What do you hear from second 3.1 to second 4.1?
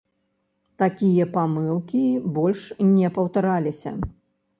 паўтараліся.